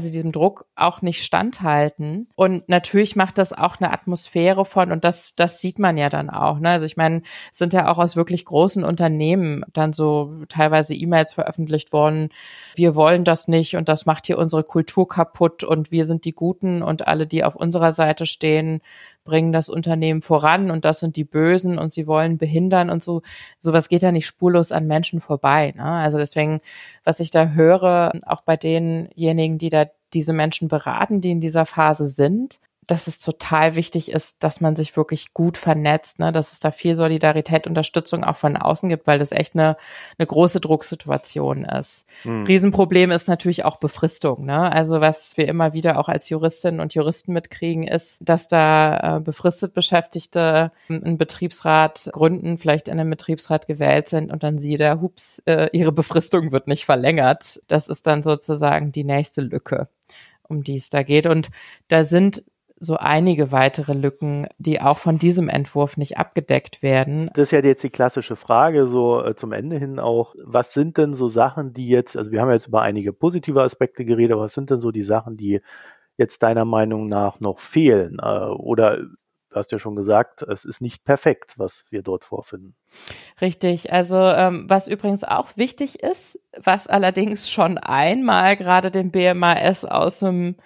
[0.00, 2.28] sie diesem Druck auch nicht standhalten.
[2.36, 6.28] Und natürlich macht das auch eine Atmosphäre von, und das, das sieht man ja dann
[6.28, 6.58] auch.
[6.58, 6.68] Ne?
[6.70, 11.32] Also ich meine, es sind ja auch aus wirklich großen Unternehmen dann so teilweise E-Mails
[11.32, 12.28] veröffentlicht worden,
[12.74, 16.34] wir wollen das nicht und das macht hier unsere Kultur kaputt und wir sind die
[16.34, 18.82] Guten und alle, die auf unserer Seite stehen,
[19.24, 23.22] bringen das Unternehmen voran und das sind die Bösen und sie wollen behindern und so.
[23.58, 25.74] Sowas geht ja nicht spurlos an Menschen vorbei.
[25.76, 25.84] Ne?
[25.84, 26.60] Also deswegen,
[27.04, 29.77] was ich da höre, auch bei denjenigen, die da
[30.14, 34.74] diese Menschen beraten, die in dieser Phase sind, dass es total wichtig ist, dass man
[34.74, 36.32] sich wirklich gut vernetzt, ne?
[36.32, 39.76] dass es da viel Solidarität, Unterstützung auch von außen gibt, weil das echt eine,
[40.18, 42.06] eine große Drucksituation ist.
[42.22, 42.44] Hm.
[42.44, 44.46] Riesenproblem ist natürlich auch Befristung.
[44.46, 44.72] Ne?
[44.72, 49.20] Also was wir immer wieder auch als Juristinnen und Juristen mitkriegen, ist, dass da äh,
[49.20, 54.98] befristet Beschäftigte einen Betriebsrat gründen, vielleicht in einem Betriebsrat gewählt sind und dann sie da,
[55.02, 57.60] hups, äh, ihre Befristung wird nicht verlängert.
[57.68, 59.88] Das ist dann sozusagen die nächste Lücke
[60.48, 61.26] um die es da geht.
[61.26, 61.50] Und
[61.88, 62.42] da sind
[62.80, 67.30] so einige weitere Lücken, die auch von diesem Entwurf nicht abgedeckt werden.
[67.34, 70.34] Das ist ja jetzt die klassische Frage, so äh, zum Ende hin auch.
[70.44, 74.04] Was sind denn so Sachen, die jetzt, also wir haben jetzt über einige positive Aspekte
[74.04, 75.60] geredet, aber was sind denn so die Sachen, die
[76.16, 78.18] jetzt deiner Meinung nach noch fehlen?
[78.22, 78.98] Äh, oder
[79.50, 82.74] du hast ja schon gesagt, es ist nicht perfekt, was wir dort vorfinden.
[83.40, 83.92] Richtig.
[83.92, 90.20] Also ähm, was übrigens auch wichtig ist, was allerdings schon einmal gerade dem BMAS aus
[90.20, 90.56] dem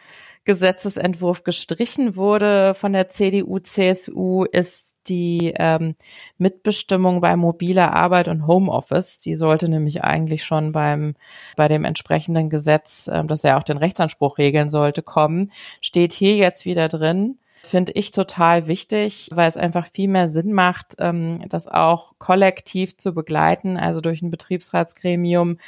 [0.44, 5.94] Gesetzesentwurf gestrichen wurde von der CDU, CSU, ist die ähm,
[6.38, 9.20] Mitbestimmung bei mobiler Arbeit und Homeoffice.
[9.20, 11.14] Die sollte nämlich eigentlich schon beim
[11.57, 15.52] bei dem entsprechenden Gesetz, ähm, das ja auch den Rechtsanspruch regeln sollte, kommen.
[15.81, 20.52] Steht hier jetzt wieder drin finde ich total wichtig, weil es einfach viel mehr Sinn
[20.52, 25.59] macht, ähm, das auch kollektiv zu begleiten, also durch ein Betriebsratsgremium,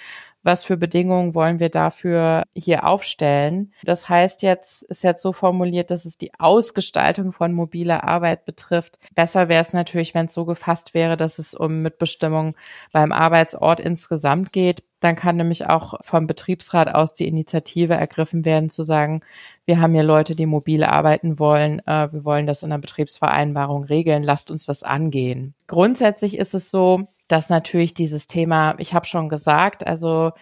[0.44, 3.72] was für Bedingungen wollen wir dafür hier aufstellen.
[3.82, 8.98] Das heißt jetzt, ist jetzt so formuliert, dass es die Ausgestaltung von mobiler Arbeit betrifft.
[9.14, 12.56] Besser wäre es natürlich, wenn es so gefasst wäre, dass es um Mitbestimmung
[12.92, 14.84] beim Arbeitsort insgesamt geht.
[15.00, 19.20] Dann kann nämlich auch vom Betriebsrat aus die Initiative ergriffen werden, zu sagen,
[19.66, 23.84] wir haben hier Leute, die mobile arbeiten wollen, äh, wir wollen das in der Betriebsvereinbarung
[23.84, 25.54] regeln, lasst uns das angehen.
[25.66, 30.32] Grundsätzlich ist es so, dass natürlich dieses Thema, ich habe schon gesagt, also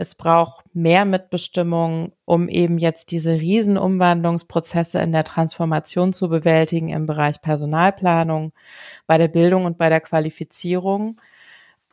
[0.00, 7.06] es braucht mehr Mitbestimmung, um eben jetzt diese Riesenumwandlungsprozesse in der Transformation zu bewältigen im
[7.06, 8.52] Bereich Personalplanung,
[9.08, 11.20] bei der Bildung und bei der Qualifizierung.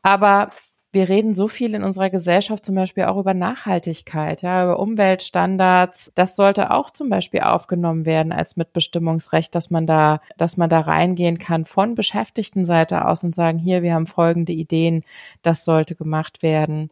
[0.04, 0.52] Aber
[0.96, 6.12] wir reden so viel in unserer Gesellschaft zum Beispiel auch über Nachhaltigkeit, ja, über Umweltstandards.
[6.16, 10.80] Das sollte auch zum Beispiel aufgenommen werden als Mitbestimmungsrecht, dass man da, dass man da
[10.80, 15.04] reingehen kann von Beschäftigtenseite aus und sagen, hier, wir haben folgende Ideen,
[15.44, 16.90] das sollte gemacht werden.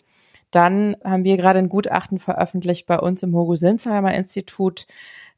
[0.51, 4.85] Dann haben wir gerade ein Gutachten veröffentlicht bei uns im Hugo-Sinsheimer Institut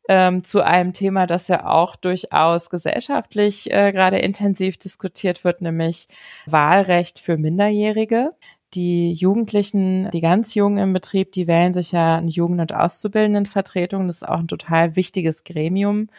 [0.07, 6.07] ähm, zu einem Thema, das ja auch durchaus gesellschaftlich äh, gerade intensiv diskutiert wird, nämlich
[6.45, 8.31] Wahlrecht für Minderjährige
[8.75, 14.07] die Jugendlichen, die ganz Jungen im Betrieb, die wählen sich ja eine Jugend- und Auszubildendenvertretung.
[14.07, 16.09] Das ist auch ein total wichtiges Gremium.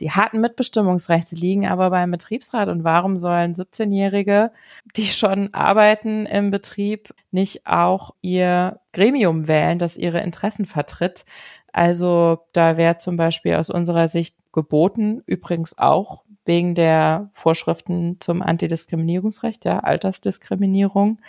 [0.00, 2.68] Die harten Mitbestimmungsrechte liegen aber beim Betriebsrat.
[2.68, 4.52] Und warum sollen 17-Jährige,
[4.96, 11.24] die schon arbeiten im Betrieb, nicht auch ihr Gremium wählen, das ihre Interessen vertritt?
[11.72, 18.42] Also da wäre zum Beispiel aus unserer Sicht geboten, übrigens auch wegen der Vorschriften zum
[18.42, 21.20] Antidiskriminierungsrecht, ja, Altersdiskriminierung,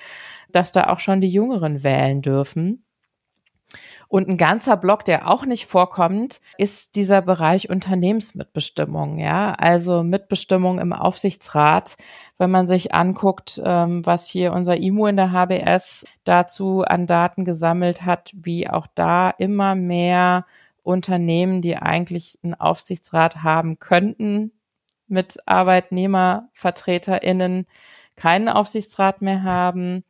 [0.52, 2.84] dass da auch schon die Jüngeren wählen dürfen.
[4.08, 10.80] Und ein ganzer Block, der auch nicht vorkommt, ist dieser Bereich Unternehmensmitbestimmung, ja, also Mitbestimmung
[10.80, 11.98] im Aufsichtsrat.
[12.40, 17.46] Wenn man sich anguckt, ähm, was hier unser IMU in der HBS dazu an Daten
[17.46, 20.48] gesammelt hat, wie auch da immer mehr
[20.82, 24.54] Unternehmen, die eigentlich einen Aufsichtsrat haben könnten,
[25.10, 27.66] mit ArbeitnehmervertreterInnen
[28.16, 30.04] keinen Aufsichtsrat mehr haben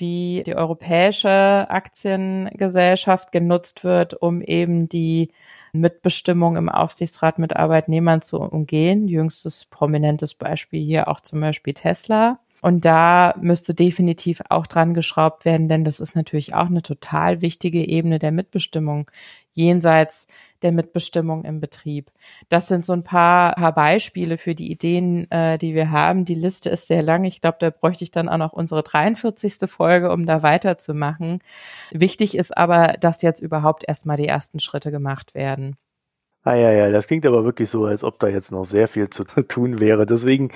[0.00, 5.30] wie die europäische Aktiengesellschaft genutzt wird, um eben die
[5.72, 9.06] Mitbestimmung im Aufsichtsrat mit Arbeitnehmern zu umgehen.
[9.06, 12.40] Jüngstes prominentes Beispiel hier auch zum Beispiel Tesla.
[12.62, 17.40] Und da müsste definitiv auch dran geschraubt werden, denn das ist natürlich auch eine total
[17.40, 19.10] wichtige Ebene der Mitbestimmung
[19.52, 20.26] jenseits
[20.62, 22.10] der Mitbestimmung im Betrieb.
[22.48, 26.24] Das sind so ein paar, paar Beispiele für die Ideen, äh, die wir haben.
[26.24, 27.24] Die Liste ist sehr lang.
[27.24, 29.68] Ich glaube, da bräuchte ich dann auch noch unsere 43.
[29.68, 31.40] Folge, um da weiterzumachen.
[31.90, 35.76] Wichtig ist aber, dass jetzt überhaupt erstmal die ersten Schritte gemacht werden.
[36.42, 39.10] Ah ja, ja, das klingt aber wirklich so, als ob da jetzt noch sehr viel
[39.10, 40.06] zu tun wäre.
[40.06, 40.50] Deswegen,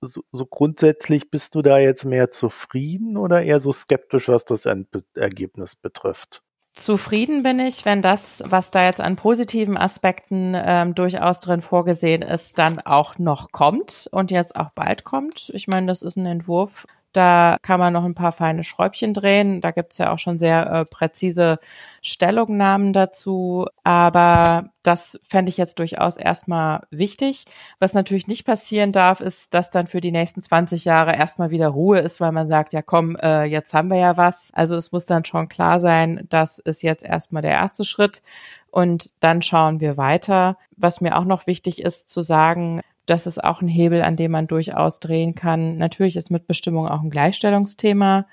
[0.00, 4.64] so, so grundsätzlich bist du da jetzt mehr zufrieden oder eher so skeptisch, was das
[4.64, 6.42] Endergebnis betrifft?
[6.74, 12.22] Zufrieden bin ich, wenn das, was da jetzt an positiven Aspekten ähm, durchaus drin vorgesehen
[12.22, 15.50] ist, dann auch noch kommt und jetzt auch bald kommt.
[15.54, 19.60] Ich meine, das ist ein Entwurf, da kann man noch ein paar feine Schräubchen drehen.
[19.60, 21.58] Da gibt's ja auch schon sehr äh, präzise
[22.02, 23.66] Stellungnahmen dazu.
[23.84, 27.44] Aber das fände ich jetzt durchaus erstmal wichtig.
[27.78, 31.68] Was natürlich nicht passieren darf, ist, dass dann für die nächsten 20 Jahre erstmal wieder
[31.68, 34.50] Ruhe ist, weil man sagt, ja komm, äh, jetzt haben wir ja was.
[34.52, 38.22] Also es muss dann schon klar sein, das ist jetzt erstmal der erste Schritt.
[38.70, 40.58] Und dann schauen wir weiter.
[40.76, 44.30] Was mir auch noch wichtig ist zu sagen, das ist auch ein Hebel, an dem
[44.30, 45.76] man durchaus drehen kann.
[45.76, 48.26] Natürlich ist Mitbestimmung auch ein Gleichstellungsthema.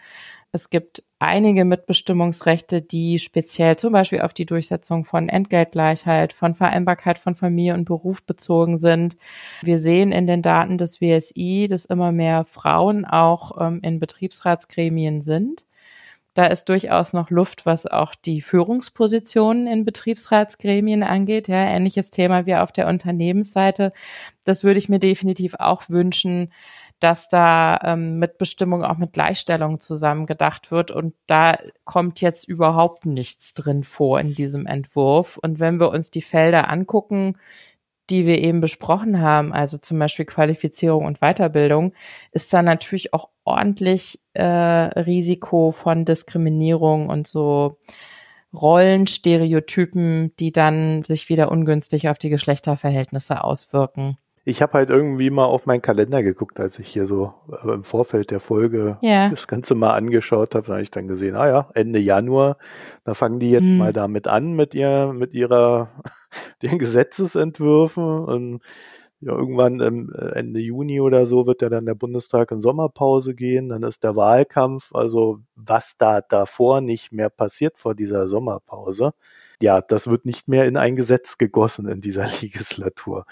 [0.54, 7.20] Es gibt einige Mitbestimmungsrechte, die speziell zum Beispiel auf die Durchsetzung von Entgeltgleichheit, von Vereinbarkeit
[7.20, 9.18] von Familie und Beruf bezogen sind.
[9.62, 15.22] Wir sehen in den Daten des WSI, dass immer mehr Frauen auch ähm, in Betriebsratsgremien
[15.22, 15.66] sind.
[16.34, 21.50] Da ist durchaus noch Luft, was auch die Führungspositionen in Betriebsratsgremien angeht.
[21.50, 23.92] Ja, ähnliches Thema wie auf der Unternehmensseite.
[24.46, 26.54] Das würde ich mir definitiv auch wünschen,
[27.02, 30.92] dass da ähm, mit Bestimmung auch mit Gleichstellung zusammen gedacht wird.
[30.92, 35.38] Und da kommt jetzt überhaupt nichts drin vor in diesem Entwurf.
[35.38, 37.36] Und wenn wir uns die Felder angucken,
[38.12, 41.94] die wir eben besprochen haben, also zum Beispiel Qualifizierung und Weiterbildung,
[42.32, 47.80] ist da natürlich auch ordentlich äh, Risiko von Diskriminierung und so
[48.54, 54.18] Rollenstereotypen, die dann sich wieder ungünstig auf die Geschlechterverhältnisse auswirken.
[54.44, 57.34] Ich habe halt irgendwie mal auf meinen Kalender geguckt, als ich hier so
[57.64, 59.30] äh, im Vorfeld der Folge yeah.
[59.30, 60.68] das Ganze mal angeschaut habe.
[60.68, 62.58] Da habe ich dann gesehen, ah ja, Ende Januar,
[63.04, 63.78] da fangen die jetzt hm.
[63.78, 65.90] mal damit an mit ihr, mit ihrer,
[66.62, 68.62] den Gesetzesentwürfen und
[69.22, 73.70] ja, irgendwann äh, Ende Juni oder so wird ja dann der Bundestag in Sommerpause gehen,
[73.70, 79.14] dann ist der Wahlkampf, also was da davor nicht mehr passiert vor dieser Sommerpause,
[79.62, 83.26] ja, das wird nicht mehr in ein Gesetz gegossen in dieser Legislatur.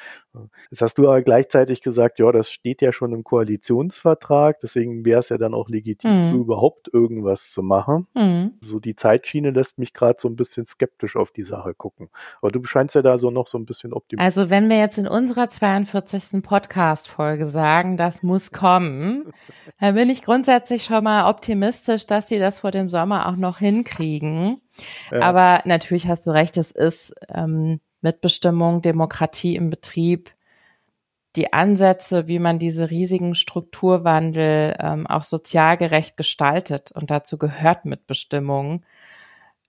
[0.72, 5.20] Jetzt hast du aber gleichzeitig gesagt, ja, das steht ja schon im Koalitionsvertrag, deswegen wäre
[5.20, 6.40] es ja dann auch legitim, mhm.
[6.40, 8.08] überhaupt irgendwas zu machen.
[8.16, 8.54] Mhm.
[8.62, 12.10] So die Zeitschiene lässt mich gerade so ein bisschen skeptisch auf die Sache gucken.
[12.42, 14.26] Aber du scheinst ja da so noch so ein bisschen optimistisch.
[14.26, 16.44] Also wenn wir jetzt in unserer 42.
[16.44, 19.32] Podcast-Folge sagen, das muss kommen,
[19.80, 23.60] dann bin ich grundsätzlich schon mal optimistisch, dass sie das vor dem Sommer auch noch
[23.60, 24.62] hinkriegen.
[25.12, 25.22] Ja.
[25.22, 30.32] Aber natürlich hast du recht, es ist ähm, Mitbestimmung, Demokratie im Betrieb,
[31.36, 36.92] die Ansätze, wie man diese riesigen Strukturwandel ähm, auch sozial gerecht gestaltet.
[36.92, 38.84] Und dazu gehört Mitbestimmung.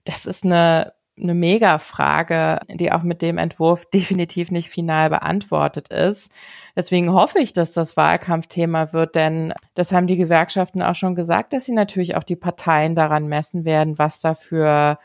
[0.05, 6.31] Das ist eine eine Mega-Frage, die auch mit dem Entwurf definitiv nicht final beantwortet ist.
[6.75, 11.53] Deswegen hoffe ich, dass das Wahlkampfthema wird, denn das haben die Gewerkschaften auch schon gesagt,
[11.53, 14.97] dass sie natürlich auch die Parteien daran messen werden, was dafür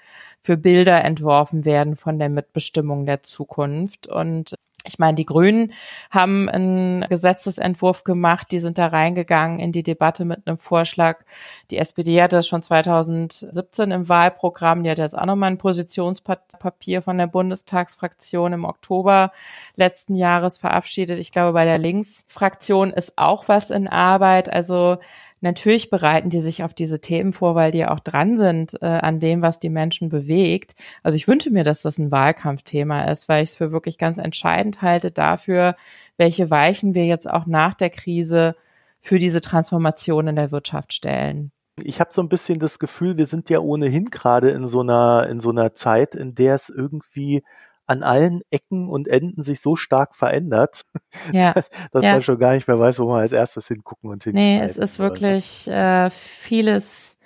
[0.47, 4.07] für Bilder entworfen werden von der Mitbestimmung der Zukunft.
[4.07, 5.72] Und ich meine, die Grünen
[6.12, 11.24] haben einen Gesetzesentwurf gemacht, die sind da reingegangen in die Debatte mit einem Vorschlag.
[11.72, 17.03] Die SPD hatte das schon 2017 im Wahlprogramm, die hat jetzt auch nochmal ein Positionspapier
[17.03, 19.32] von der Bundestagsfraktion im Oktober
[19.74, 21.18] letzten Jahres verabschiedet.
[21.18, 24.49] Ich glaube, bei der Linksfraktion ist auch was in Arbeit.
[24.53, 24.99] Also
[25.47, 29.20] Natürlich bereiten die sich auf diese Themen vor, weil die auch dran sind äh, an
[29.20, 30.74] dem, was die Menschen bewegt.
[31.05, 34.18] Also ich wünsche mir, dass das ein Wahlkampfthema ist, weil ich es für wirklich ganz
[34.18, 35.76] entscheidend halte dafür,
[36.16, 38.57] welche Weichen wir jetzt auch nach der Krise
[39.01, 41.53] für diese Transformation in der Wirtschaft stellen.
[41.80, 45.28] Ich habe so ein bisschen das Gefühl, wir sind ja ohnehin gerade in so einer
[45.30, 47.44] in so einer Zeit, in der es irgendwie
[47.87, 50.84] an allen Ecken und Enden sich so stark verändert,
[51.32, 51.53] ja.
[51.93, 52.12] dass ja.
[52.12, 54.45] man schon gar nicht mehr weiß, wo man als erstes hingucken und hingucken.
[54.45, 57.16] Nee, es ist wirklich äh, vieles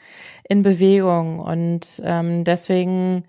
[0.48, 3.24] in Bewegung und ähm, deswegen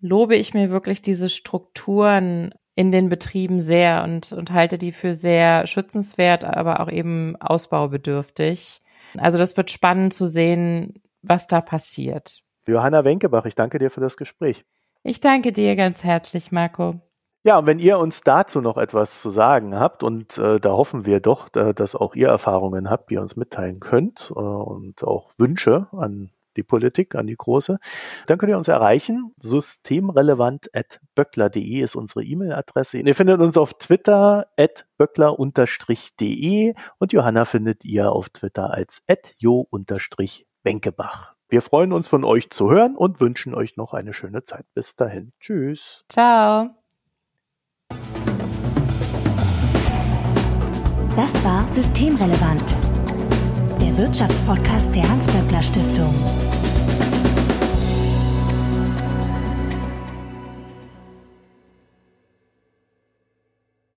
[0.00, 5.14] lobe ich mir wirklich diese Strukturen in den Betrieben sehr und, und halte die für
[5.14, 8.80] sehr schützenswert, aber auch eben ausbaubedürftig.
[9.18, 12.42] Also das wird spannend zu sehen, was da passiert.
[12.66, 14.64] Johanna Wenkebach, ich danke dir für das Gespräch.
[15.02, 17.00] Ich danke dir ganz herzlich, Marco.
[17.42, 21.06] Ja, und wenn ihr uns dazu noch etwas zu sagen habt, und äh, da hoffen
[21.06, 25.02] wir doch, da, dass auch ihr Erfahrungen habt, die ihr uns mitteilen könnt äh, und
[25.04, 27.78] auch Wünsche an die Politik, an die große,
[28.26, 29.32] dann könnt ihr uns erreichen.
[29.40, 32.98] Systemrelevant.böckler.de ist unsere E-Mail-Adresse.
[32.98, 39.32] Ihr findet uns auf Twitter at böckler-de und Johanna findet ihr auf Twitter als at
[39.38, 41.39] jo-wenkebach.
[41.50, 44.66] Wir freuen uns von euch zu hören und wünschen euch noch eine schöne Zeit.
[44.72, 45.32] Bis dahin.
[45.40, 46.04] Tschüss.
[46.08, 46.70] Ciao.
[51.16, 52.76] Das war Systemrelevant,
[53.82, 56.59] der Wirtschaftspodcast der Hans-Böckler Stiftung.